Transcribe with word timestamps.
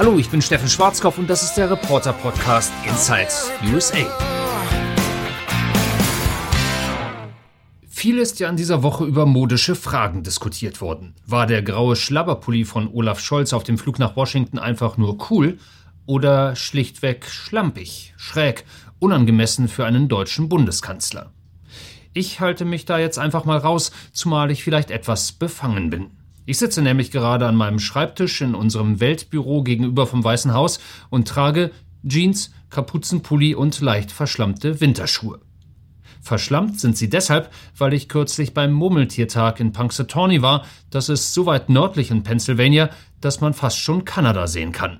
Hallo, 0.00 0.16
ich 0.18 0.30
bin 0.30 0.40
Steffen 0.40 0.66
Schwarzkopf 0.66 1.18
und 1.18 1.28
das 1.28 1.42
ist 1.42 1.58
der 1.58 1.70
Reporter 1.70 2.14
Podcast 2.14 2.72
Inside 2.88 3.28
USA. 3.70 3.98
Viel 7.86 8.16
ist 8.16 8.40
ja 8.40 8.48
an 8.48 8.56
dieser 8.56 8.82
Woche 8.82 9.04
über 9.04 9.26
modische 9.26 9.74
Fragen 9.74 10.22
diskutiert 10.22 10.80
worden. 10.80 11.16
War 11.26 11.46
der 11.46 11.60
graue 11.60 11.96
Schlabberpulli 11.96 12.64
von 12.64 12.88
Olaf 12.88 13.20
Scholz 13.20 13.52
auf 13.52 13.62
dem 13.62 13.76
Flug 13.76 13.98
nach 13.98 14.16
Washington 14.16 14.58
einfach 14.58 14.96
nur 14.96 15.18
cool 15.30 15.58
oder 16.06 16.56
schlichtweg 16.56 17.26
schlampig, 17.26 18.14
schräg, 18.16 18.64
unangemessen 19.00 19.68
für 19.68 19.84
einen 19.84 20.08
deutschen 20.08 20.48
Bundeskanzler? 20.48 21.30
Ich 22.14 22.40
halte 22.40 22.64
mich 22.64 22.86
da 22.86 22.98
jetzt 22.98 23.18
einfach 23.18 23.44
mal 23.44 23.58
raus, 23.58 23.92
zumal 24.14 24.50
ich 24.50 24.64
vielleicht 24.64 24.90
etwas 24.90 25.32
befangen 25.32 25.90
bin. 25.90 26.19
Ich 26.50 26.58
sitze 26.58 26.82
nämlich 26.82 27.12
gerade 27.12 27.46
an 27.46 27.54
meinem 27.54 27.78
Schreibtisch 27.78 28.40
in 28.40 28.56
unserem 28.56 28.98
Weltbüro 28.98 29.62
gegenüber 29.62 30.08
vom 30.08 30.24
Weißen 30.24 30.52
Haus 30.52 30.80
und 31.08 31.28
trage 31.28 31.70
Jeans, 32.04 32.50
Kapuzenpulli 32.70 33.54
und 33.54 33.80
leicht 33.80 34.10
verschlammte 34.10 34.80
Winterschuhe. 34.80 35.38
Verschlammt 36.20 36.80
sind 36.80 36.96
sie 36.96 37.08
deshalb, 37.08 37.52
weil 37.78 37.94
ich 37.94 38.08
kürzlich 38.08 38.52
beim 38.52 38.72
Murmeltiertag 38.72 39.60
in 39.60 39.70
Punxsutawney 39.70 40.42
war. 40.42 40.66
Das 40.90 41.08
ist 41.08 41.34
so 41.34 41.46
weit 41.46 41.68
nördlich 41.68 42.10
in 42.10 42.24
Pennsylvania, 42.24 42.90
dass 43.20 43.40
man 43.40 43.54
fast 43.54 43.78
schon 43.78 44.04
Kanada 44.04 44.48
sehen 44.48 44.72
kann. 44.72 44.98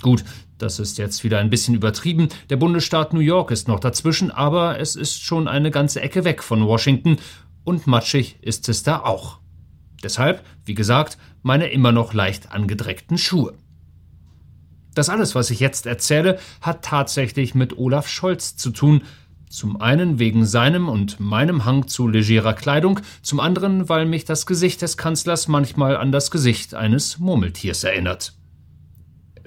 Gut, 0.00 0.22
das 0.58 0.78
ist 0.78 0.96
jetzt 0.96 1.24
wieder 1.24 1.40
ein 1.40 1.50
bisschen 1.50 1.74
übertrieben. 1.74 2.28
Der 2.50 2.56
Bundesstaat 2.56 3.12
New 3.12 3.18
York 3.18 3.50
ist 3.50 3.66
noch 3.66 3.80
dazwischen, 3.80 4.30
aber 4.30 4.78
es 4.78 4.94
ist 4.94 5.20
schon 5.20 5.48
eine 5.48 5.72
ganze 5.72 6.02
Ecke 6.02 6.22
weg 6.22 6.40
von 6.40 6.64
Washington 6.68 7.16
und 7.64 7.88
matschig 7.88 8.38
ist 8.42 8.68
es 8.68 8.84
da 8.84 9.00
auch. 9.00 9.40
Deshalb, 10.06 10.44
wie 10.64 10.74
gesagt, 10.74 11.18
meine 11.42 11.66
immer 11.66 11.90
noch 11.90 12.14
leicht 12.14 12.52
angedreckten 12.52 13.18
Schuhe. 13.18 13.54
Das 14.94 15.08
alles, 15.08 15.34
was 15.34 15.50
ich 15.50 15.58
jetzt 15.58 15.84
erzähle, 15.84 16.38
hat 16.60 16.84
tatsächlich 16.84 17.56
mit 17.56 17.76
Olaf 17.76 18.06
Scholz 18.06 18.56
zu 18.56 18.70
tun. 18.70 19.02
Zum 19.50 19.80
einen 19.80 20.20
wegen 20.20 20.46
seinem 20.46 20.88
und 20.88 21.18
meinem 21.18 21.64
Hang 21.64 21.88
zu 21.88 22.06
legerer 22.06 22.54
Kleidung, 22.54 23.00
zum 23.20 23.40
anderen, 23.40 23.88
weil 23.88 24.06
mich 24.06 24.24
das 24.24 24.46
Gesicht 24.46 24.80
des 24.80 24.96
Kanzlers 24.96 25.48
manchmal 25.48 25.96
an 25.96 26.12
das 26.12 26.30
Gesicht 26.30 26.74
eines 26.74 27.18
Murmeltiers 27.18 27.82
erinnert. 27.82 28.32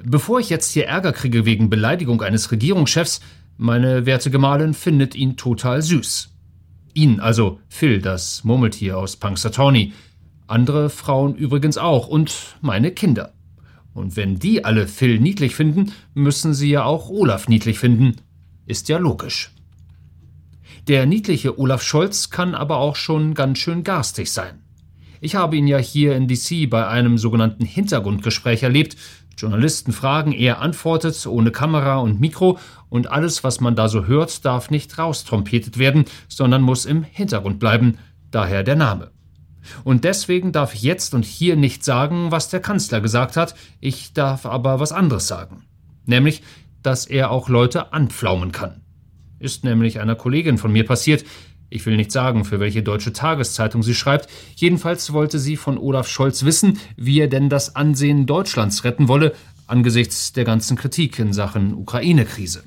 Bevor 0.04 0.42
ich 0.42 0.50
jetzt 0.50 0.74
hier 0.74 0.88
Ärger 0.88 1.14
kriege 1.14 1.46
wegen 1.46 1.70
Beleidigung 1.70 2.22
eines 2.22 2.52
Regierungschefs, 2.52 3.22
meine 3.56 4.06
werte 4.06 4.30
Gemahlin 4.30 4.74
findet 4.74 5.16
ihn 5.16 5.38
total 5.38 5.82
süß. 5.82 6.32
Ihn, 6.96 7.22
also 7.22 7.62
Phil, 7.70 8.02
das 8.02 8.44
Murmeltier 8.44 8.98
aus 8.98 9.16
Punxsutawney, 9.16 9.94
andere 10.50 10.90
Frauen 10.90 11.36
übrigens 11.36 11.78
auch 11.78 12.08
und 12.08 12.58
meine 12.62 12.92
Kinder. 12.92 13.34
Und 13.94 14.16
wenn 14.16 14.40
die 14.40 14.64
alle 14.66 14.88
Phil 14.88 15.20
niedlich 15.20 15.56
finden, 15.56 15.92
müssen 16.14 16.54
sie 16.54 16.70
ja 16.70 16.84
auch 16.84 17.10
Olaf 17.10 17.48
niedlich 17.48 17.80
finden. 17.80 18.16
Ist 18.66 18.88
ja 18.90 18.98
logisch. 18.98 19.52
Der 20.88 21.06
niedliche 21.06 21.60
Olaf 21.60 21.84
Scholz 21.84 22.30
kann 22.30 22.56
aber 22.56 22.78
auch 22.78 22.96
schon 22.96 23.34
ganz 23.34 23.60
schön 23.60 23.84
garstig 23.84 24.32
sein. 24.32 24.64
Ich 25.22 25.36
habe 25.36 25.58
ihn 25.58 25.68
ja 25.68 25.78
hier 25.78 26.16
in 26.16 26.28
DC 26.28 26.70
bei 26.70 26.88
einem 26.88 27.18
sogenannten 27.18 27.66
Hintergrundgespräch 27.66 28.64
erlebt. 28.64 28.96
Journalisten 29.38 29.92
fragen, 29.92 30.32
er 30.32 30.62
antwortet 30.62 31.26
ohne 31.28 31.52
Kamera 31.52 31.98
und 31.98 32.20
Mikro 32.20 32.58
und 32.90 33.12
alles, 33.12 33.44
was 33.44 33.60
man 33.60 33.76
da 33.76 33.90
so 33.90 34.06
hört, 34.06 34.46
darf 34.46 34.70
nicht 34.70 34.98
raustrompetet 34.98 35.78
werden, 35.78 36.06
sondern 36.28 36.62
muss 36.62 36.86
im 36.86 37.04
Hintergrund 37.04 37.60
bleiben. 37.60 37.98
Daher 38.32 38.64
der 38.64 38.76
Name. 38.76 39.12
Und 39.84 40.04
deswegen 40.04 40.52
darf 40.52 40.74
ich 40.74 40.82
jetzt 40.82 41.14
und 41.14 41.26
hier 41.26 41.56
nicht 41.56 41.84
sagen, 41.84 42.32
was 42.32 42.50
der 42.50 42.60
Kanzler 42.60 43.02
gesagt 43.02 43.38
hat, 43.38 43.56
ich 43.80 44.14
darf 44.14 44.46
aber 44.46 44.80
was 44.80 44.92
anderes 44.92 45.28
sagen. 45.28 45.64
Nämlich, 46.06 46.42
dass 46.84 47.06
er 47.06 47.32
auch 47.32 47.50
Leute 47.50 47.94
anpflaumen 47.94 48.52
kann. 48.52 48.82
Ist 49.40 49.64
nämlich 49.64 50.00
einer 50.00 50.16
Kollegin 50.16 50.58
von 50.58 50.72
mir 50.72 50.86
passiert, 50.86 51.24
ich 51.70 51.86
will 51.86 51.96
nicht 51.96 52.12
sagen, 52.12 52.46
für 52.46 52.60
welche 52.60 52.82
deutsche 52.82 53.14
Tageszeitung 53.14 53.84
sie 53.84 53.94
schreibt. 53.94 54.28
Jedenfalls 54.56 55.14
wollte 55.14 55.38
sie 55.38 55.56
von 55.56 55.78
Olaf 55.78 56.08
Scholz 56.08 56.44
wissen, 56.44 56.80
wie 56.98 57.20
er 57.20 57.28
denn 57.28 57.50
das 57.50 57.76
Ansehen 57.76 58.26
Deutschlands 58.26 58.84
retten 58.84 59.08
wolle, 59.08 59.34
angesichts 59.68 60.34
der 60.34 60.46
ganzen 60.46 60.78
Kritik 60.78 61.20
in 61.20 61.32
Sachen 61.32 61.76
Ukraine-Krise. 61.76 62.64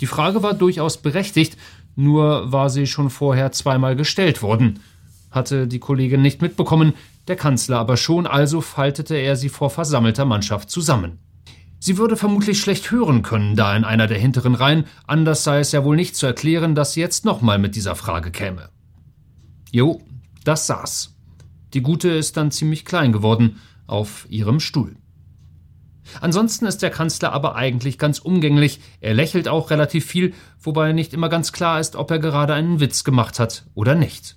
Die 0.00 0.06
Frage 0.06 0.42
war 0.42 0.54
durchaus 0.54 0.96
berechtigt, 0.96 1.56
nur 1.94 2.52
war 2.52 2.70
sie 2.70 2.86
schon 2.86 3.10
vorher 3.10 3.52
zweimal 3.52 3.94
gestellt 3.94 4.42
worden 4.42 4.80
hatte 5.30 5.66
die 5.66 5.78
Kollegin 5.78 6.22
nicht 6.22 6.42
mitbekommen, 6.42 6.94
der 7.26 7.36
Kanzler 7.36 7.78
aber 7.78 7.96
schon, 7.96 8.26
also 8.26 8.60
faltete 8.60 9.14
er 9.16 9.36
sie 9.36 9.48
vor 9.48 9.70
versammelter 9.70 10.24
Mannschaft 10.24 10.70
zusammen. 10.70 11.18
Sie 11.80 11.96
würde 11.96 12.16
vermutlich 12.16 12.60
schlecht 12.60 12.90
hören 12.90 13.22
können, 13.22 13.54
da 13.54 13.76
in 13.76 13.84
einer 13.84 14.08
der 14.08 14.18
hinteren 14.18 14.54
Reihen, 14.54 14.84
anders 15.06 15.44
sei 15.44 15.60
es 15.60 15.70
ja 15.72 15.84
wohl 15.84 15.96
nicht 15.96 16.16
zu 16.16 16.26
erklären, 16.26 16.74
dass 16.74 16.92
sie 16.92 17.00
jetzt 17.00 17.24
nochmal 17.24 17.58
mit 17.58 17.76
dieser 17.76 17.94
Frage 17.94 18.30
käme. 18.30 18.70
Jo, 19.70 20.00
das 20.44 20.66
saß. 20.66 21.14
Die 21.74 21.82
Gute 21.82 22.08
ist 22.08 22.36
dann 22.36 22.50
ziemlich 22.50 22.84
klein 22.84 23.12
geworden 23.12 23.60
auf 23.86 24.26
ihrem 24.28 24.58
Stuhl. 24.58 24.96
Ansonsten 26.20 26.66
ist 26.66 26.82
der 26.82 26.90
Kanzler 26.90 27.32
aber 27.32 27.54
eigentlich 27.54 27.98
ganz 27.98 28.18
umgänglich, 28.18 28.80
er 29.00 29.14
lächelt 29.14 29.46
auch 29.46 29.70
relativ 29.70 30.06
viel, 30.06 30.32
wobei 30.60 30.92
nicht 30.92 31.12
immer 31.12 31.28
ganz 31.28 31.52
klar 31.52 31.80
ist, 31.80 31.96
ob 31.96 32.10
er 32.10 32.18
gerade 32.18 32.54
einen 32.54 32.80
Witz 32.80 33.04
gemacht 33.04 33.38
hat 33.38 33.66
oder 33.74 33.94
nicht. 33.94 34.36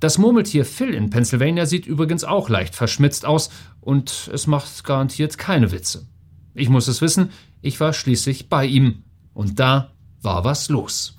Das 0.00 0.16
Murmeltier 0.16 0.64
Phil 0.64 0.94
in 0.94 1.10
Pennsylvania 1.10 1.66
sieht 1.66 1.86
übrigens 1.86 2.24
auch 2.24 2.48
leicht 2.48 2.74
verschmitzt 2.74 3.26
aus 3.26 3.50
und 3.82 4.30
es 4.32 4.46
macht 4.46 4.82
garantiert 4.82 5.36
keine 5.36 5.72
Witze. 5.72 6.06
Ich 6.54 6.70
muss 6.70 6.88
es 6.88 7.02
wissen, 7.02 7.30
ich 7.60 7.78
war 7.80 7.92
schließlich 7.92 8.48
bei 8.48 8.64
ihm 8.64 9.04
und 9.34 9.60
da 9.60 9.90
war 10.22 10.42
was 10.44 10.70
los. 10.70 11.16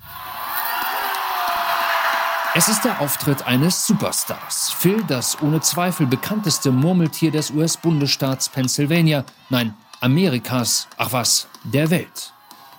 Es 2.54 2.68
ist 2.68 2.84
der 2.84 3.00
Auftritt 3.00 3.46
eines 3.46 3.86
Superstars. 3.86 4.72
Phil, 4.76 5.02
das 5.06 5.40
ohne 5.40 5.60
Zweifel 5.60 6.06
bekannteste 6.06 6.72
Murmeltier 6.72 7.30
des 7.30 7.50
US-Bundesstaats 7.52 8.48
Pennsylvania, 8.48 9.24
nein, 9.48 9.74
Amerikas, 10.00 10.88
ach 10.98 11.12
was, 11.12 11.46
der 11.64 11.90
Welt. 11.90 12.34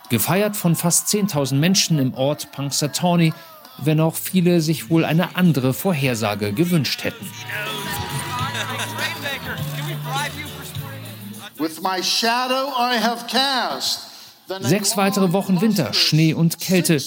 Gefeiert 0.10 0.58
von 0.58 0.76
fast 0.76 1.08
10.000 1.08 1.56
Menschen 1.56 1.98
im 1.98 2.14
Ort 2.14 2.52
Punxsutawney 2.52 3.34
wenn 3.78 4.00
auch 4.00 4.16
viele 4.16 4.62
sich 4.62 4.90
wohl 4.90 5.06
eine 5.06 5.36
andere 5.36 5.74
Vorhersage 5.74 6.54
gewünscht 6.54 7.04
hätten. 7.04 7.30
Sechs 14.60 14.98
weitere 14.98 15.32
Wochen 15.32 15.62
Winter, 15.62 15.94
Schnee 15.94 16.34
und 16.34 16.60
Kälte. 16.60 17.00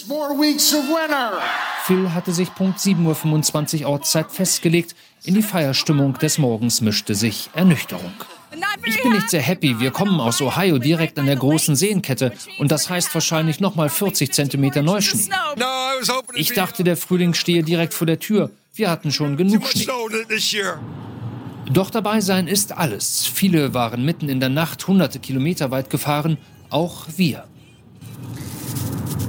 Phil 1.84 2.14
hatte 2.14 2.32
sich 2.32 2.54
Punkt 2.54 2.78
7.25 2.78 3.82
Uhr 3.82 3.90
Ortszeit 3.90 4.32
festgelegt. 4.32 4.94
In 5.24 5.34
die 5.34 5.42
Feierstimmung 5.42 6.14
des 6.14 6.38
Morgens 6.38 6.80
mischte 6.80 7.14
sich 7.14 7.50
Ernüchterung. 7.52 8.12
Ich 8.84 9.02
bin 9.02 9.12
nicht 9.12 9.30
sehr 9.30 9.42
happy. 9.42 9.80
Wir 9.80 9.90
kommen 9.90 10.20
aus 10.20 10.40
Ohio 10.40 10.78
direkt 10.78 11.18
an 11.18 11.26
der 11.26 11.36
großen 11.36 11.74
Seenkette 11.74 12.32
und 12.58 12.70
das 12.70 12.88
heißt 12.88 13.12
wahrscheinlich 13.14 13.60
nochmal 13.60 13.88
40 13.88 14.32
Zentimeter 14.32 14.82
Neuschnee. 14.82 15.28
Ich 16.34 16.52
dachte, 16.52 16.84
der 16.84 16.96
Frühling 16.96 17.34
stehe 17.34 17.62
direkt 17.62 17.94
vor 17.94 18.06
der 18.06 18.18
Tür. 18.20 18.50
Wir 18.74 18.90
hatten 18.90 19.10
schon 19.10 19.36
genug 19.36 19.66
Schnee. 19.68 19.86
Doch 21.72 21.90
dabei 21.90 22.20
sein 22.20 22.46
ist 22.46 22.72
alles. 22.76 23.26
Viele 23.26 23.74
waren 23.74 24.04
mitten 24.04 24.28
in 24.28 24.38
der 24.38 24.50
Nacht 24.50 24.86
hunderte 24.86 25.18
Kilometer 25.18 25.70
weit 25.72 25.90
gefahren, 25.90 26.38
auch 26.70 27.06
wir. 27.16 27.44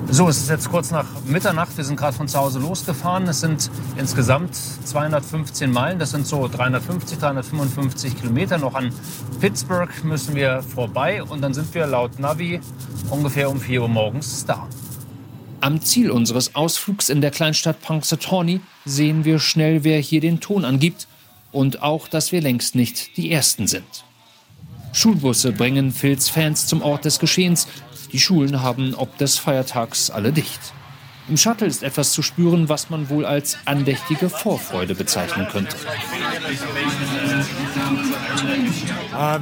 So, 0.10 0.30
es 0.30 0.38
ist 0.38 0.50
jetzt 0.50 0.70
kurz 0.70 0.90
nach 0.90 1.06
Mitternacht. 1.26 1.76
Wir 1.76 1.84
sind 1.84 1.98
gerade 1.98 2.16
von 2.16 2.30
zu 2.30 2.40
Hause 2.40 2.60
losgefahren. 2.60 3.28
Es 3.28 3.42
sind 3.42 3.70
insgesamt 3.98 4.56
215 4.56 5.70
Meilen. 5.70 6.00
Das 6.00 6.12
sind 6.12 6.26
so 6.26 6.48
350, 6.48 7.20
355 7.20 8.16
Kilometer. 8.16 8.58
Noch 8.58 8.74
an 8.74 8.94
Pittsburgh 9.42 9.92
müssen 10.06 10.34
wir 10.34 10.64
vorbei 10.64 11.22
und 11.22 11.42
dann 11.42 11.54
sind 11.54 11.74
wir 11.76 11.86
laut 11.88 12.20
Navi 12.20 12.62
ungefähr 13.10 13.50
um 13.50 13.60
4 13.60 13.82
Uhr 13.82 13.90
morgens 13.90 14.46
da. 14.46 14.66
Am 15.60 15.82
Ziel 15.82 16.10
unseres 16.10 16.56
Ausflugs 16.56 17.10
in 17.10 17.20
der 17.20 17.32
Kleinstadt 17.32 17.82
Punxsutawney 17.82 18.62
sehen 18.86 19.26
wir 19.26 19.40
schnell, 19.40 19.84
wer 19.84 20.00
hier 20.00 20.22
den 20.22 20.40
Ton 20.40 20.64
angibt 20.64 21.08
und 21.52 21.82
auch, 21.82 22.08
dass 22.08 22.32
wir 22.32 22.40
längst 22.40 22.76
nicht 22.76 23.18
die 23.18 23.30
Ersten 23.30 23.68
sind. 23.68 24.06
Schulbusse 24.94 25.52
bringen 25.52 25.92
Phils 25.92 26.30
Fans 26.30 26.66
zum 26.66 26.82
Ort 26.82 27.06
des 27.06 27.20
Geschehens. 27.20 27.68
Die 28.12 28.20
Schulen 28.20 28.62
haben 28.62 28.96
ob 28.96 29.18
des 29.18 29.38
Feiertags 29.38 30.10
alle 30.10 30.32
dicht. 30.32 30.60
Im 31.30 31.36
Shuttle 31.36 31.68
ist 31.68 31.84
etwas 31.84 32.14
zu 32.14 32.22
spüren, 32.22 32.70
was 32.70 32.90
man 32.90 33.10
wohl 33.10 33.26
als 33.26 33.58
andächtige 33.66 34.30
Vorfreude 34.30 34.96
bezeichnen 34.96 35.46
könnte. 35.52 35.76
Uh, 39.14 39.40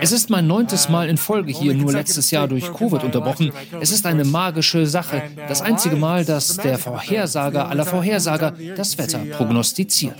es 0.00 0.12
ist 0.12 0.30
mein 0.30 0.46
neuntes 0.46 0.88
Mal 0.88 1.08
in 1.10 1.18
Folge 1.18 1.52
hier, 1.52 1.74
nur 1.74 1.92
letztes 1.92 2.30
Jahr 2.30 2.48
durch 2.48 2.72
Covid 2.72 3.04
unterbrochen. 3.04 3.52
Es 3.80 3.90
ist 3.90 4.06
eine 4.06 4.24
magische 4.24 4.86
Sache. 4.86 5.22
Das 5.48 5.60
einzige 5.60 5.96
Mal, 5.96 6.24
dass 6.24 6.56
der 6.56 6.78
Vorhersager 6.78 7.68
aller 7.68 7.84
Vorhersager 7.84 8.54
das 8.76 8.96
Wetter 8.96 9.18
prognostiziert. 9.36 10.14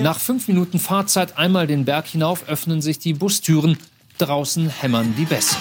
Nach 0.00 0.18
fünf 0.18 0.48
Minuten 0.48 0.78
Fahrzeit 0.78 1.38
einmal 1.38 1.66
den 1.66 1.84
Berg 1.84 2.06
hinauf 2.06 2.48
öffnen 2.48 2.80
sich 2.80 2.98
die 2.98 3.14
Bustüren. 3.14 3.78
Draußen 4.18 4.68
hämmern 4.68 5.14
die 5.16 5.24
Bässe. 5.24 5.56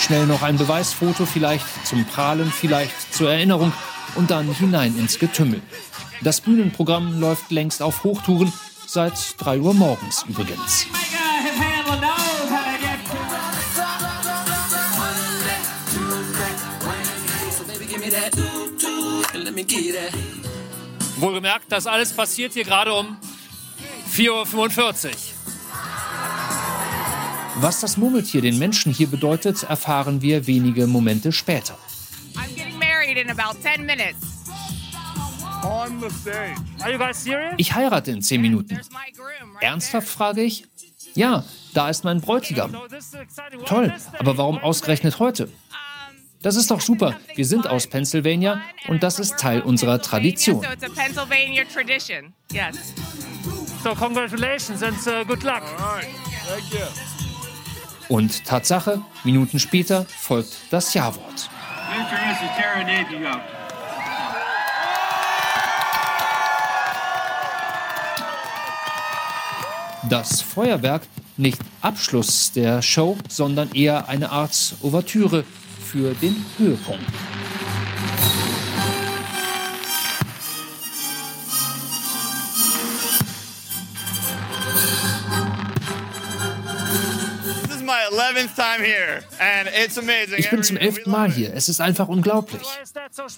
Schnell 0.00 0.26
noch 0.26 0.42
ein 0.42 0.58
Beweisfoto, 0.58 1.24
vielleicht 1.24 1.64
zum 1.86 2.04
Prahlen, 2.04 2.50
vielleicht 2.50 3.14
zur 3.14 3.30
Erinnerung 3.30 3.72
und 4.16 4.30
dann 4.30 4.52
hinein 4.52 4.98
ins 4.98 5.18
Getümmel. 5.18 5.62
Das 6.22 6.40
Bühnenprogramm 6.40 7.20
läuft 7.20 7.50
längst 7.50 7.82
auf 7.82 8.04
Hochtouren, 8.04 8.52
seit 8.86 9.14
3 9.38 9.60
Uhr 9.60 9.74
morgens 9.74 10.24
übrigens. 10.28 10.86
Wohlgemerkt, 21.24 21.72
das 21.72 21.86
alles 21.86 22.12
passiert 22.12 22.52
hier 22.52 22.64
gerade 22.64 22.92
um 22.92 23.16
4.45 24.14 25.06
Uhr. 25.06 25.12
Was 27.56 27.80
das 27.80 27.96
Murmeltier 27.96 28.42
den 28.42 28.58
Menschen 28.58 28.92
hier 28.92 29.06
bedeutet, 29.06 29.62
erfahren 29.62 30.20
wir 30.20 30.46
wenige 30.46 30.86
Momente 30.86 31.32
später. 31.32 31.78
Ich 37.56 37.74
heirate 37.74 38.10
in 38.10 38.20
zehn 38.20 38.42
Minuten. 38.42 38.78
Ernsthaft 39.60 40.08
frage 40.08 40.42
ich? 40.42 40.66
Ja, 41.14 41.44
da 41.72 41.88
ist 41.88 42.04
mein 42.04 42.20
Bräutigam. 42.20 42.76
Toll, 43.64 43.94
aber 44.18 44.36
warum 44.36 44.58
ausgerechnet 44.58 45.18
heute? 45.20 45.48
Das 46.44 46.56
ist 46.56 46.70
doch 46.70 46.82
super. 46.82 47.18
Wir 47.34 47.46
sind 47.46 47.66
aus 47.66 47.86
Pennsylvania 47.86 48.60
und 48.88 49.02
das 49.02 49.18
ist 49.18 49.38
Teil 49.38 49.62
unserer 49.62 50.02
Tradition. 50.02 50.62
So, 53.82 53.94
congratulations 53.94 54.82
and 54.82 54.94
uh, 55.06 55.24
good 55.26 55.42
luck. 55.42 55.62
Und 58.10 58.44
Tatsache, 58.44 59.00
Minuten 59.24 59.58
später 59.58 60.04
folgt 60.04 60.54
das 60.70 60.92
Ja-Wort. 60.92 61.48
Das 70.10 70.42
Feuerwerk 70.42 71.02
nicht 71.38 71.58
Abschluss 71.80 72.52
der 72.52 72.82
Show, 72.82 73.16
sondern 73.30 73.72
eher 73.72 74.08
eine 74.10 74.30
Art 74.30 74.76
Ouvertüre 74.82 75.44
für 75.94 76.12
den 76.14 76.44
Höhepunkt. 76.58 77.04
Ich 90.36 90.50
bin 90.50 90.62
zum 90.64 90.76
elften 90.76 91.10
Mal 91.10 91.30
hier. 91.30 91.54
Es 91.54 91.68
ist 91.68 91.80
einfach 91.80 92.08
unglaublich. 92.08 92.62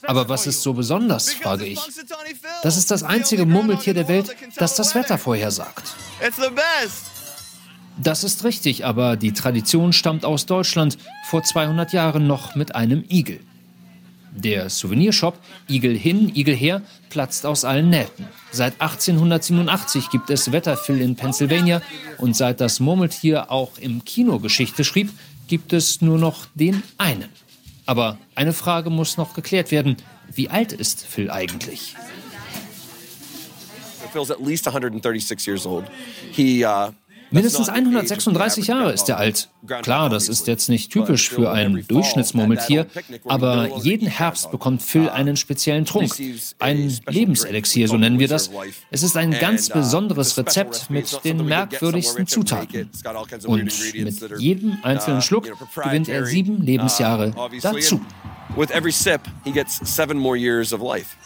Aber 0.06 0.29
was 0.31 0.47
ist 0.47 0.62
so 0.62 0.73
besonders, 0.73 1.35
frage 1.35 1.67
ich. 1.67 1.81
Das 2.62 2.79
ist 2.79 2.91
das 2.91 3.03
einzige 3.03 3.44
Murmeltier 3.44 3.93
der 3.93 4.08
Welt, 4.08 4.35
das 4.56 4.76
das 4.76 4.94
Wetter 4.94 5.19
vorhersagt. 5.19 5.85
It's 6.23 6.37
the 6.37 6.49
best. 6.50 7.16
Das 7.98 8.25
ist 8.25 8.44
richtig, 8.44 8.84
aber 8.84 9.16
die 9.16 9.32
Tradition 9.32 9.93
stammt 9.93 10.25
aus 10.25 10.46
Deutschland, 10.46 10.98
vor 11.25 11.43
200 11.43 11.93
Jahren 11.93 12.26
noch 12.26 12.54
mit 12.54 12.75
einem 12.75 13.04
Igel. 13.08 13.40
Der 14.32 14.69
Souvenirshop 14.69 15.38
Igel 15.66 15.96
hin, 15.96 16.31
Igel 16.34 16.54
her 16.54 16.82
platzt 17.08 17.46
aus 17.46 17.64
allen 17.64 17.88
Nähten. 17.88 18.26
Seit 18.52 18.75
1887 18.82 20.10
gibt 20.10 20.28
es 20.28 20.52
Wetterphil 20.52 21.00
in 21.00 21.16
Pennsylvania 21.16 21.81
und 22.19 22.37
seit 22.37 22.60
das 22.60 22.78
Murmeltier 22.78 23.50
auch 23.50 23.78
im 23.78 24.04
Kino 24.04 24.38
Geschichte 24.38 24.84
schrieb, 24.84 25.10
gibt 25.48 25.72
es 25.72 26.02
nur 26.02 26.19
noch 26.19 26.46
den 26.54 26.82
einen. 26.98 27.31
Aber 27.87 28.19
eine 28.34 28.52
Frage 28.52 28.90
muss 28.90 29.16
noch 29.16 29.32
geklärt 29.32 29.70
werden. 29.70 29.96
Wie 30.34 30.50
alt 30.50 30.72
ist 30.72 31.06
Phil 31.06 31.31
eigentlich? 31.31 31.94
Phil's 34.12 34.31
at 34.31 34.40
least 34.40 34.66
136 34.66 35.46
years 35.46 35.66
old. 35.66 35.87
He 36.32 36.64
uh 36.64 36.90
Mindestens 37.31 37.69
136 37.69 38.67
Jahre 38.69 38.93
ist 38.93 39.08
er 39.08 39.19
alt. 39.19 39.50
Klar, 39.82 40.11
das 40.11 40.28
ist 40.28 40.46
jetzt 40.46 40.69
nicht 40.69 40.93
typisch 40.93 41.28
für 41.28 41.50
ein 41.50 41.84
Durchschnittsmurmeltier, 41.87 42.87
aber 43.25 43.78
jeden 43.82 44.08
Herbst 44.08 44.50
bekommt 44.50 44.82
Phil 44.82 45.08
einen 45.08 45.37
speziellen 45.37 45.84
Trunk. 45.84 46.12
Ein 46.58 46.96
Lebenselixier, 47.08 47.88
so 47.88 47.96
nennen 47.96 48.19
wir 48.19 48.28
das. 48.28 48.50
Es 48.90 49.02
ist 49.02 49.17
ein 49.17 49.32
ganz 49.32 49.69
besonderes 49.69 50.37
Rezept 50.38 50.90
mit 50.90 51.25
den 51.25 51.44
merkwürdigsten 51.44 52.26
Zutaten. 52.26 52.90
Und 53.46 53.64
mit 53.94 54.40
jedem 54.40 54.79
einzelnen 54.82 55.22
Schluck 55.22 55.49
gewinnt 55.82 56.08
er 56.08 56.26
sieben 56.26 56.62
Lebensjahre 56.62 57.34
dazu. 57.61 58.00
With 58.56 58.70
every 58.70 58.93
sip, 58.93 59.20
he 59.44 59.50
gets 59.50 59.81
seven 59.84 60.17
more 60.17 60.37
years 60.37 60.72
of 60.72 60.81
life. 60.81 61.17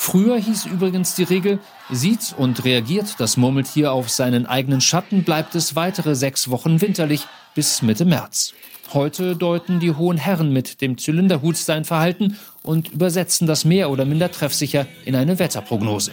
Früher 0.00 0.38
hieß 0.38 0.66
übrigens 0.66 1.16
die 1.16 1.24
Regel, 1.24 1.58
sieht 1.90 2.32
und 2.38 2.64
reagiert 2.64 3.16
das 3.18 3.36
Murmeltier 3.36 3.92
auf 3.92 4.08
seinen 4.08 4.46
eigenen 4.46 4.80
Schatten, 4.80 5.24
bleibt 5.24 5.56
es 5.56 5.74
weitere 5.74 6.14
sechs 6.14 6.48
Wochen 6.48 6.80
winterlich 6.80 7.26
bis 7.56 7.82
Mitte 7.82 8.04
März. 8.04 8.54
Heute 8.94 9.34
deuten 9.34 9.80
die 9.80 9.92
hohen 9.92 10.16
Herren 10.16 10.52
mit 10.52 10.80
dem 10.80 10.98
Zylinderhut 10.98 11.56
sein 11.56 11.84
Verhalten 11.84 12.38
und 12.62 12.88
übersetzen 12.92 13.48
das 13.48 13.64
mehr 13.64 13.90
oder 13.90 14.04
minder 14.04 14.30
treffsicher 14.30 14.86
in 15.04 15.16
eine 15.16 15.40
Wetterprognose. 15.40 16.12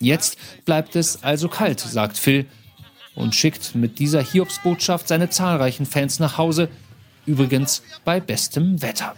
Jetzt 0.00 0.38
bleibt 0.64 0.96
es 0.96 1.22
also 1.22 1.48
kalt, 1.48 1.80
sagt 1.80 2.16
Phil 2.16 2.46
und 3.14 3.34
schickt 3.34 3.74
mit 3.74 3.98
dieser 3.98 4.22
Hiobsbotschaft 4.22 5.06
seine 5.06 5.28
zahlreichen 5.28 5.84
Fans 5.84 6.18
nach 6.18 6.38
Hause, 6.38 6.70
übrigens 7.26 7.82
bei 8.06 8.20
bestem 8.20 8.80
Wetter. 8.80 9.14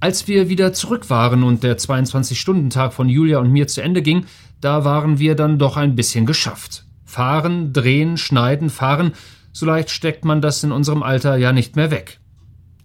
Als 0.00 0.28
wir 0.28 0.48
wieder 0.48 0.72
zurück 0.72 1.10
waren 1.10 1.42
und 1.42 1.64
der 1.64 1.76
22-Stunden-Tag 1.76 2.92
von 2.92 3.08
Julia 3.08 3.40
und 3.40 3.50
mir 3.50 3.66
zu 3.66 3.82
Ende 3.82 4.00
ging, 4.00 4.26
da 4.60 4.84
waren 4.84 5.18
wir 5.18 5.34
dann 5.34 5.58
doch 5.58 5.76
ein 5.76 5.96
bisschen 5.96 6.24
geschafft. 6.24 6.84
Fahren, 7.04 7.72
drehen, 7.72 8.16
schneiden, 8.16 8.70
fahren, 8.70 9.12
so 9.52 9.66
leicht 9.66 9.90
steckt 9.90 10.24
man 10.24 10.40
das 10.40 10.62
in 10.62 10.70
unserem 10.70 11.02
Alter 11.02 11.36
ja 11.36 11.52
nicht 11.52 11.74
mehr 11.74 11.90
weg. 11.90 12.20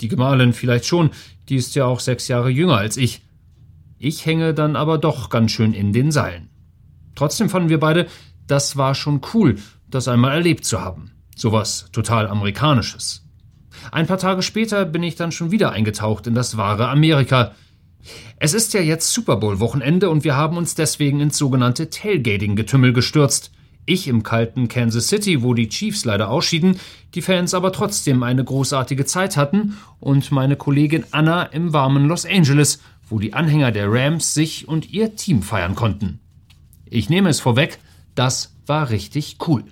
Die 0.01 0.07
Gemahlin 0.07 0.54
vielleicht 0.54 0.86
schon, 0.86 1.12
die 1.50 1.56
ist 1.56 1.75
ja 1.75 1.86
auch 1.86 2.00
sechs 2.00 2.27
Jahre 2.27 2.50
jünger 2.50 2.77
als 2.77 2.98
ich. 2.98 3.21
Ich 4.00 4.25
hänge 4.25 4.56
dann 4.56 4.75
aber 4.75 4.98
doch 4.98 5.30
ganz 5.30 5.51
schön 5.51 5.74
in 5.74 5.94
den 5.94 6.12
Seilen. 6.12 6.50
Trotzdem 7.15 7.48
fanden 7.48 7.70
wir 7.70 7.79
beide, 7.79 8.08
das 8.48 8.75
war 8.75 8.96
schon 8.96 9.22
cool, 9.34 9.60
das 9.88 10.08
einmal 10.08 10.32
erlebt 10.32 10.65
zu 10.65 10.82
haben. 10.82 11.12
Sowas 11.36 11.89
total 11.91 12.27
Amerikanisches. 12.27 13.23
Ein 13.92 14.08
paar 14.08 14.18
Tage 14.18 14.42
später 14.42 14.86
bin 14.86 15.03
ich 15.03 15.15
dann 15.15 15.32
schon 15.32 15.51
wieder 15.51 15.72
eingetaucht 15.72 16.27
in 16.27 16.36
das 16.36 16.58
wahre 16.58 16.89
Amerika. 16.89 17.53
Es 18.38 18.53
ist 18.53 18.74
ja 18.74 18.82
jetzt 18.82 19.13
Super 19.13 19.38
Bowl-Wochenende 19.38 20.10
und 20.10 20.24
wir 20.24 20.36
haben 20.36 20.58
uns 20.58 20.75
deswegen 20.75 21.20
ins 21.20 21.38
sogenannte 21.38 21.89
Tailgating-Getümmel 21.89 22.94
gestürzt. 22.94 23.51
Ich 23.86 24.08
im 24.08 24.24
kalten 24.24 24.70
Kansas 24.70 25.08
City, 25.08 25.44
wo 25.44 25.53
die 25.53 25.68
Chiefs 25.68 26.06
leider 26.06 26.30
ausschieden, 26.30 26.80
die 27.15 27.22
Fans 27.22 27.53
aber 27.53 27.74
trotzdem 27.74 28.24
eine 28.24 28.44
großartige 28.44 29.06
Zeit 29.06 29.36
hatten, 29.36 29.77
und 30.00 30.32
meine 30.32 30.56
Kollegin 30.56 31.03
Anna 31.12 31.44
im 31.44 31.74
warmen 31.74 32.08
Los 32.08 32.25
Angeles, 32.25 32.80
wo 33.10 33.20
die 33.20 33.34
Anhänger 33.34 33.72
der 33.72 33.92
Rams 33.92 34.34
sich 34.34 34.68
und 34.68 34.89
ihr 34.92 35.15
Team 35.15 35.42
feiern 35.42 35.75
konnten. 35.75 36.20
Ich 36.86 37.10
nehme 37.10 37.30
es 37.30 37.42
vorweg, 37.42 37.80
das 38.15 38.56
war 38.65 38.89
richtig 38.89 39.38
cool. 39.48 39.65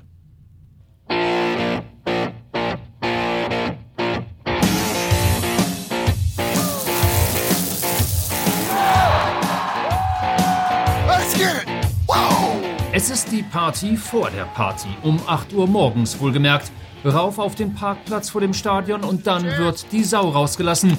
Die 13.42 13.48
Party 13.48 13.98
vor 13.98 14.30
der 14.30 14.46
Party, 14.46 14.90
um 15.02 15.20
8 15.26 15.54
Uhr 15.54 15.66
morgens 15.66 16.20
wohlgemerkt. 16.20 16.72
Rauf 17.04 17.40
auf 17.40 17.56
den 17.56 17.74
Parkplatz 17.74 18.30
vor 18.30 18.40
dem 18.40 18.54
Stadion 18.54 19.04
und 19.04 19.26
dann 19.26 19.44
wird 19.58 19.92
die 19.92 20.04
Sau 20.04 20.30
rausgelassen. 20.30 20.96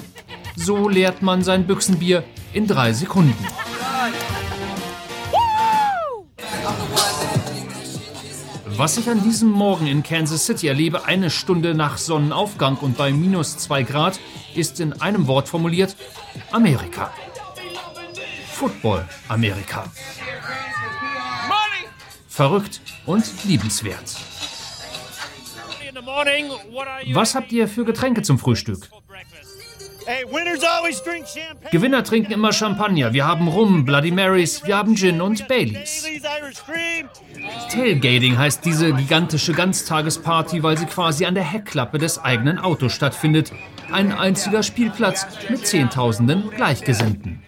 So 0.57 0.89
leert 0.89 1.21
man 1.21 1.41
sein 1.41 1.65
Büchsenbier 1.65 2.25
in 2.51 2.67
drei 2.67 2.91
Sekunden. 2.91 3.33
Was 8.75 8.97
ich 8.97 9.09
an 9.09 9.23
diesem 9.23 9.49
Morgen 9.49 9.87
in 9.87 10.03
Kansas 10.03 10.45
City 10.45 10.67
erlebe, 10.67 11.05
eine 11.05 11.29
Stunde 11.29 11.73
nach 11.73 11.97
Sonnenaufgang 11.97 12.75
und 12.75 12.97
bei 12.97 13.13
minus 13.13 13.57
2 13.57 13.83
Grad, 13.83 14.19
ist 14.53 14.81
in 14.81 14.91
einem 15.01 15.27
Wort 15.27 15.47
formuliert 15.47 15.95
Amerika. 16.51 17.09
Football 18.51 19.07
Amerika 19.29 19.85
verrückt 22.33 22.81
und 23.05 23.23
liebenswert. 23.45 24.15
Was 27.11 27.35
habt 27.35 27.51
ihr 27.51 27.67
für 27.67 27.85
Getränke 27.85 28.23
zum 28.23 28.39
Frühstück? 28.39 28.89
Gewinner 31.71 32.03
trinken 32.03 32.33
immer 32.33 32.51
Champagner. 32.51 33.13
Wir 33.13 33.25
haben 33.25 33.47
Rum, 33.47 33.85
Bloody 33.85 34.11
Marys, 34.11 34.65
wir 34.65 34.75
haben 34.75 34.95
Gin 34.95 35.21
und 35.21 35.47
Baileys. 35.47 36.05
Tailgating 37.71 38.37
heißt 38.37 38.65
diese 38.65 38.93
gigantische 38.93 39.53
Ganztagesparty, 39.53 40.63
weil 40.63 40.77
sie 40.77 40.87
quasi 40.87 41.25
an 41.25 41.35
der 41.35 41.43
Heckklappe 41.43 41.99
des 41.99 42.17
eigenen 42.17 42.57
Autos 42.57 42.93
stattfindet. 42.93 43.51
Ein 43.91 44.11
einziger 44.11 44.63
Spielplatz 44.63 45.27
mit 45.49 45.65
Zehntausenden 45.67 46.49
Gleichgesinnten. 46.49 47.43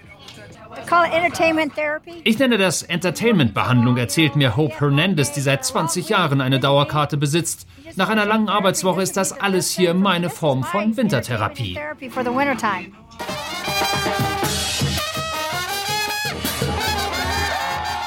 Ich 2.23 2.39
nenne 2.39 2.57
das 2.57 2.83
Entertainment-Behandlung, 2.83 3.97
erzählt 3.97 4.35
mir 4.35 4.55
Hope 4.55 4.79
Hernandez, 4.79 5.31
die 5.31 5.41
seit 5.41 5.65
20 5.65 6.09
Jahren 6.09 6.41
eine 6.41 6.59
Dauerkarte 6.59 7.17
besitzt. 7.17 7.67
Nach 7.95 8.09
einer 8.09 8.25
langen 8.25 8.49
Arbeitswoche 8.49 9.01
ist 9.01 9.17
das 9.17 9.39
alles 9.39 9.71
hier 9.71 9.93
meine 9.93 10.29
Form 10.29 10.63
von 10.63 10.95
Wintertherapie. 10.95 11.77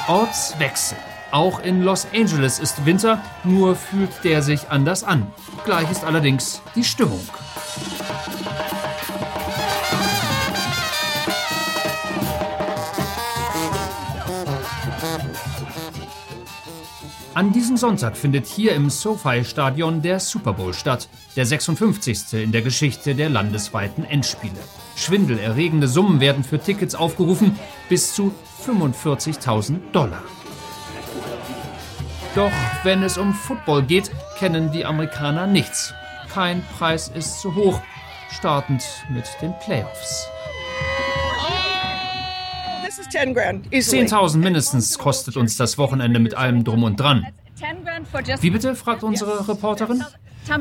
Ortswechsel. 0.07 0.97
Auch 1.31 1.61
in 1.63 1.83
Los 1.83 2.07
Angeles 2.15 2.59
ist 2.59 2.87
Winter, 2.87 3.23
nur 3.45 3.77
fühlt 3.77 4.25
der 4.25 4.41
sich 4.43 4.71
anders 4.71 5.05
an. 5.05 5.27
Gleich 5.67 5.91
ist 5.91 6.05
allerdings 6.05 6.63
die 6.75 6.85
Stimmung. 6.85 7.21
An 17.39 17.53
diesem 17.53 17.77
Sonntag 17.77 18.17
findet 18.17 18.47
hier 18.47 18.75
im 18.75 18.91
SoFi-Stadion 18.91 20.03
der 20.03 20.19
Super 20.19 20.55
Bowl 20.55 20.75
statt, 20.75 21.09
der 21.37 21.47
56. 21.47 22.33
in 22.33 22.51
der 22.51 22.63
Geschichte 22.63 23.15
der 23.15 23.29
landesweiten 23.29 24.05
Endspiele. 24.05 24.59
Schwindelerregende 24.97 25.87
Summen 25.87 26.19
werden 26.19 26.43
für 26.43 26.59
Tickets 26.59 26.97
aufgerufen, 26.97 27.57
bis 27.89 28.13
zu 28.13 28.35
45.000 28.67 29.79
Dollar. 29.93 30.25
Doch 32.35 32.51
wenn 32.83 33.05
es 33.05 33.17
um 33.17 33.33
Football 33.33 33.85
geht, 33.85 34.11
kennen 34.37 34.73
die 34.73 34.85
Amerikaner 34.85 35.47
nichts. 35.47 35.95
Kein 36.35 36.65
Preis 36.77 37.07
ist 37.07 37.41
zu 37.41 37.55
hoch, 37.55 37.81
startend 38.33 38.83
mit 39.11 39.27
den 39.41 39.55
Playoffs. 39.61 40.29
10.000 42.99 44.39
mindestens 44.39 44.99
kostet 44.99 45.37
uns 45.37 45.57
das 45.57 45.79
Wochenende 45.79 46.19
mit 46.21 46.35
allem 46.35 46.65
drum 46.65 46.83
und 46.83 46.99
dran. 46.99 47.27
Wie 48.41 48.51
bitte? 48.51 48.75
fragt 48.75 49.03
unsere 49.03 49.49
Reporterin. 49.49 50.05
Uh, 50.51 50.55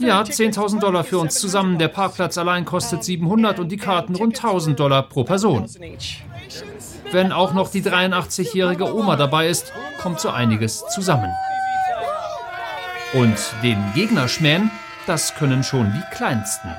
ja, 0.00 0.22
10.000 0.22 0.80
Dollar 0.80 1.04
für 1.04 1.18
uns 1.18 1.38
zusammen. 1.38 1.78
Der 1.78 1.88
Parkplatz 1.88 2.36
allein 2.36 2.64
kostet 2.64 3.04
700 3.04 3.60
und 3.60 3.70
die 3.70 3.76
Karten 3.76 4.16
rund 4.16 4.40
1.000 4.40 4.74
Dollar 4.74 5.08
pro 5.08 5.22
Person. 5.22 5.68
Wenn 7.12 7.30
auch 7.30 7.52
noch 7.52 7.70
die 7.70 7.82
83-jährige 7.82 8.92
Oma 8.92 9.16
dabei 9.16 9.48
ist, 9.48 9.72
kommt 10.00 10.18
so 10.18 10.30
einiges 10.30 10.84
zusammen. 10.88 11.30
Und 13.12 13.38
den 13.62 13.78
Gegner 13.94 14.26
schmähen, 14.26 14.70
das 15.06 15.34
können 15.36 15.62
schon 15.62 15.92
die 15.92 16.16
Kleinsten. 16.16 16.70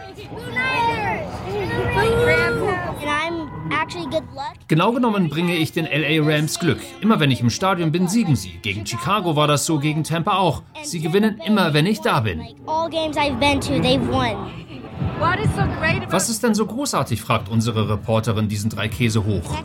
Genau 4.68 4.92
genommen 4.92 5.30
bringe 5.30 5.56
ich 5.56 5.72
den 5.72 5.86
LA 5.86 6.24
Rams 6.24 6.60
Glück. 6.60 6.80
Immer 7.02 7.20
wenn 7.20 7.32
ich 7.32 7.42
im 7.42 7.50
Stadion 7.50 7.92
bin, 7.92 8.08
siegen 8.08 8.36
sie. 8.36 8.60
Gegen 8.62 8.86
Chicago 8.86 9.36
war 9.36 9.48
das 9.48 9.66
so, 9.66 9.80
gegen 9.80 10.04
Tampa 10.04 10.38
auch. 10.38 10.64
Sie 10.84 11.00
gewinnen 11.00 11.42
immer, 11.46 11.74
wenn 11.74 11.86
ich 11.86 12.02
da 12.02 12.20
bin. 12.20 12.42
Was 16.10 16.30
ist 16.30 16.44
denn 16.44 16.54
so 16.54 16.66
großartig, 16.66 17.22
fragt 17.22 17.50
unsere 17.50 17.90
Reporterin 17.90 18.48
diesen 18.48 18.70
drei 18.70 18.88
Käse 18.88 19.26
hoch. 19.26 19.56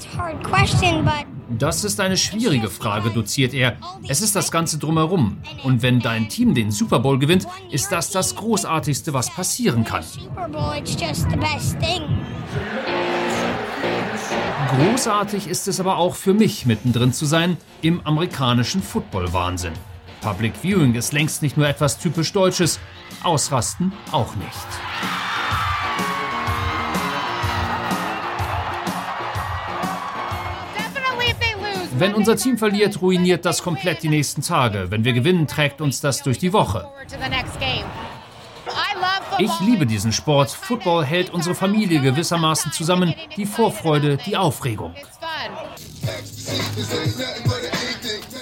Das 1.59 1.85
ist 1.85 2.01
eine 2.01 2.17
schwierige 2.17 2.69
Frage, 2.69 3.11
doziert 3.11 3.53
er. 3.53 3.77
Es 4.09 4.23
ist 4.23 4.35
das 4.35 4.51
Ganze 4.51 4.79
drumherum. 4.79 5.39
Und 5.65 5.83
wenn 5.83 6.01
dein 6.01 6.29
Team 6.29 6.55
den 6.55 6.71
Super 6.71 6.99
Bowl 6.99 7.19
gewinnt, 7.19 7.47
ist 7.71 7.93
das 7.93 8.11
das 8.11 8.35
Großartigste, 8.37 9.12
was 9.12 9.31
passieren 9.31 9.85
kann. 9.85 10.05
Großartig 14.79 15.49
ist 15.49 15.69
es 15.69 15.81
aber 15.81 15.99
auch 15.99 16.14
für 16.14 16.33
mich, 16.33 16.64
mittendrin 16.64 17.12
zu 17.12 17.26
sein 17.26 17.59
im 17.83 18.00
amerikanischen 18.07 18.83
Football-Wahnsinn. 18.83 19.75
Public 20.23 20.55
Viewing 20.57 20.95
ist 20.95 21.12
längst 21.12 21.43
nicht 21.43 21.59
nur 21.59 21.69
etwas 21.69 21.99
typisch 21.99 22.33
Deutsches, 22.33 22.81
ausrasten 23.23 23.93
auch 24.12 24.35
nicht. 24.35 24.49
Wenn 31.99 32.14
unser 32.14 32.37
Team 32.37 32.57
verliert, 32.57 33.00
ruiniert 33.02 33.45
das 33.45 33.62
komplett 33.62 34.02
die 34.02 34.09
nächsten 34.09 34.41
Tage. 34.43 34.91
Wenn 34.91 35.05
wir 35.05 35.12
gewinnen, 35.12 35.47
trägt 35.47 35.81
uns 35.81 36.00
das 36.00 36.23
durch 36.23 36.38
die 36.38 36.52
Woche. 36.52 36.88
Ich 39.43 39.59
liebe 39.59 39.87
diesen 39.87 40.13
Sport. 40.13 40.53
Football 40.53 41.05
hält 41.05 41.31
unsere 41.31 41.57
Familie 41.57 42.01
gewissermaßen 42.01 42.71
zusammen. 42.71 43.13
Die 43.37 43.45
Vorfreude, 43.45 44.17
die 44.17 44.37
Aufregung. 44.37 44.95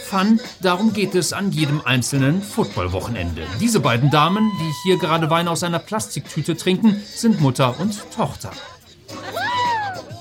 Fun, 0.04 0.38
darum 0.61 0.92
geht 0.92 1.14
es 1.14 1.33
an 1.33 1.52
jedem 1.52 1.80
einzelnen 1.87 2.42
Footballwochenende. 2.42 3.47
Diese 3.61 3.80
beiden 3.80 4.11
Damen, 4.11 4.50
die 4.61 4.73
hier 4.83 4.99
gerade 4.99 5.30
Wein 5.30 5.49
aus 5.49 5.62
einer 5.62 5.78
Plastiktüte 5.78 6.54
trinken, 6.54 7.02
sind 7.14 7.40
Mutter 7.40 7.80
und 7.80 7.99
Tochter. 8.14 8.50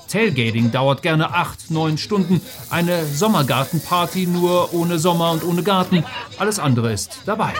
Tailgating 0.08 0.72
dauert 0.72 1.02
gerne 1.02 1.34
acht, 1.34 1.70
neun 1.70 1.98
Stunden. 1.98 2.40
Eine 2.70 3.04
Sommergartenparty 3.04 4.26
nur 4.26 4.72
ohne 4.72 4.98
Sommer 4.98 5.32
und 5.32 5.44
ohne 5.44 5.62
Garten. 5.62 6.04
Alles 6.38 6.58
andere 6.58 6.90
ist 6.90 7.20
dabei. 7.26 7.52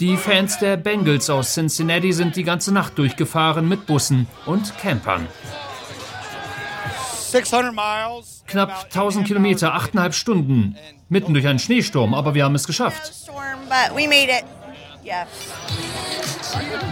Die 0.00 0.16
Fans 0.16 0.58
der 0.58 0.78
Bengals 0.78 1.28
aus 1.28 1.52
Cincinnati 1.52 2.14
sind 2.14 2.34
die 2.34 2.42
ganze 2.42 2.72
Nacht 2.72 2.96
durchgefahren 2.96 3.68
mit 3.68 3.84
Bussen 3.84 4.26
und 4.46 4.76
Campern. 4.78 5.28
Knapp 8.46 8.84
1000 8.84 9.26
Kilometer, 9.26 9.76
8,5 9.76 10.12
Stunden. 10.12 10.76
Mitten 11.10 11.34
durch 11.34 11.46
einen 11.46 11.58
Schneesturm, 11.58 12.14
aber 12.14 12.34
wir 12.34 12.44
haben 12.44 12.54
es 12.54 12.66
geschafft. 12.66 13.12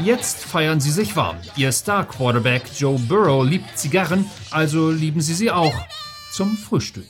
Jetzt 0.04 0.44
feiern 0.44 0.78
sie 0.78 0.90
sich 0.90 1.16
warm. 1.16 1.38
Ihr 1.56 1.72
Star-Quarterback 1.72 2.64
Joe 2.76 2.98
Burrow 2.98 3.42
liebt 3.42 3.78
Zigarren, 3.78 4.30
also 4.50 4.90
lieben 4.90 5.22
sie 5.22 5.34
sie 5.34 5.50
auch. 5.50 5.74
Zum 6.30 6.58
Frühstück. 6.58 7.08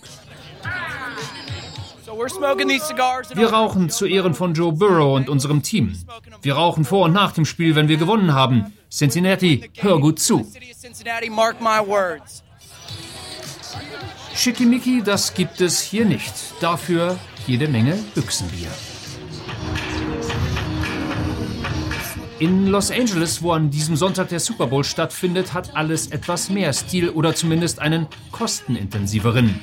Wir 2.19 3.49
rauchen 3.49 3.91
zu 3.91 4.07
Ehren 4.07 4.35
von 4.35 4.53
Joe 4.53 4.73
Burrow 4.73 5.15
und 5.17 5.29
unserem 5.29 5.63
Team. 5.63 5.97
Wir 6.43 6.55
rauchen 6.55 6.85
vor 6.85 7.05
und 7.05 7.13
nach 7.13 7.31
dem 7.33 7.45
Spiel, 7.45 7.77
wenn 7.77 7.87
wir 7.89 7.97
gewonnen 7.97 8.35
haben. 8.35 8.73
Cincinnati, 8.91 9.71
hör 9.77 10.01
gut 10.01 10.19
zu. 10.19 10.47
Schickimicki, 14.35 15.03
das 15.03 15.35
gibt 15.35 15.61
es 15.61 15.81
hier 15.81 16.05
nicht. 16.05 16.33
Dafür 16.61 17.17
jede 17.47 17.69
Menge 17.69 17.99
Büchsenbier. 18.15 18.69
In 22.41 22.69
Los 22.69 22.91
Angeles, 22.93 23.43
wo 23.43 23.53
an 23.53 23.71
diesem 23.71 23.97
Sonntag 23.97 24.29
der 24.29 24.39
Super 24.39 24.69
Bowl 24.69 24.85
stattfindet, 24.85 25.55
hat 25.55 25.77
alles 25.77 26.09
etwas 26.09 26.51
mehr 26.51 26.73
Stil 26.73 27.11
oder 27.11 27.35
zumindest 27.35 27.81
einen 27.81 28.07
kostenintensiveren. 28.31 29.61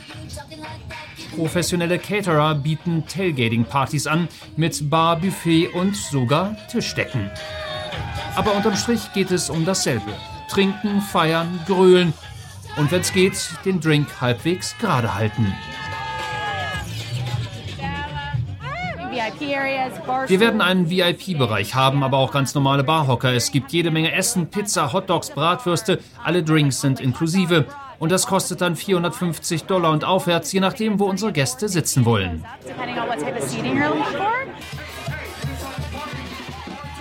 Professionelle 1.35 1.99
Caterer 1.99 2.55
bieten 2.55 3.05
Tailgating-Partys 3.07 4.07
an 4.07 4.29
mit 4.55 4.89
Bar, 4.89 5.17
Buffet 5.17 5.67
und 5.67 5.95
sogar 5.95 6.55
Tischdecken. 6.69 7.29
Aber 8.35 8.53
unterm 8.55 8.75
Strich 8.75 9.11
geht 9.13 9.31
es 9.31 9.49
um 9.49 9.65
dasselbe. 9.65 10.13
Trinken, 10.49 11.01
feiern, 11.01 11.59
grölen 11.67 12.13
und 12.77 12.91
wenn's 12.91 13.11
geht, 13.11 13.49
den 13.65 13.81
Drink 13.81 14.07
halbwegs 14.21 14.77
gerade 14.77 15.13
halten. 15.13 15.53
Wir 20.27 20.39
werden 20.39 20.61
einen 20.61 20.89
VIP-Bereich 20.89 21.73
haben, 21.73 22.03
aber 22.03 22.17
auch 22.17 22.31
ganz 22.31 22.53
normale 22.53 22.83
Barhocker. 22.83 23.33
Es 23.33 23.51
gibt 23.51 23.71
jede 23.71 23.91
Menge 23.91 24.13
Essen, 24.13 24.49
Pizza, 24.49 24.93
Hotdogs, 24.93 25.31
Bratwürste, 25.31 25.99
alle 26.23 26.43
Drinks 26.43 26.81
sind 26.81 26.99
inklusive. 26.99 27.65
Und 27.99 28.11
das 28.11 28.27
kostet 28.27 28.61
dann 28.61 28.75
450 28.75 29.63
Dollar 29.63 29.91
und 29.91 30.03
aufwärts, 30.03 30.51
je 30.51 30.59
nachdem, 30.59 30.99
wo 30.99 31.05
unsere 31.05 31.31
Gäste 31.31 31.69
sitzen 31.69 32.05
wollen. 32.05 32.43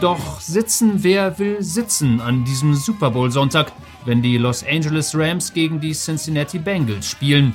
Doch 0.01 0.41
sitzen, 0.41 1.03
wer 1.03 1.39
will 1.39 1.63
sitzen 1.63 2.21
an 2.21 2.45
diesem 2.45 2.75
Super 2.75 3.11
Bowl-Sonntag, 3.11 3.73
wenn 4.05 4.23
die 4.23 4.37
Los 4.37 4.65
Angeles 4.65 5.17
Rams 5.17 5.53
gegen 5.53 5.81
die 5.81 5.93
Cincinnati 5.93 6.59
Bengals 6.59 7.09
spielen? 7.09 7.55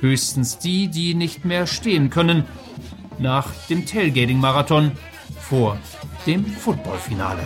Höchstens 0.00 0.58
die, 0.58 0.88
die 0.88 1.14
nicht 1.14 1.44
mehr 1.44 1.66
stehen 1.66 2.10
können. 2.10 2.44
Nach 3.18 3.48
dem 3.68 3.86
Tailgating-Marathon 3.86 4.92
vor 5.38 5.76
dem 6.26 6.44
Footballfinale. 6.46 7.42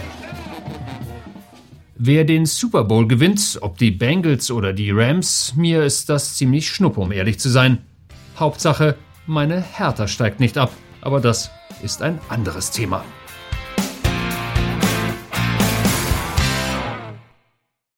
Wer 1.98 2.24
den 2.24 2.44
Super 2.44 2.84
Bowl 2.84 3.08
gewinnt, 3.08 3.58
ob 3.62 3.78
die 3.78 3.90
Bengals 3.90 4.50
oder 4.50 4.74
die 4.74 4.90
Rams, 4.90 5.54
mir 5.56 5.82
ist 5.82 6.10
das 6.10 6.36
ziemlich 6.36 6.68
schnuppe, 6.68 7.00
um 7.00 7.10
ehrlich 7.10 7.38
zu 7.38 7.48
sein. 7.48 7.78
Hauptsache, 8.38 8.96
meine 9.26 9.62
Hertha 9.62 10.06
steigt 10.06 10.38
nicht 10.38 10.58
ab, 10.58 10.70
aber 11.00 11.20
das 11.20 11.50
ist 11.82 12.02
ein 12.02 12.20
anderes 12.28 12.70
Thema. 12.70 13.02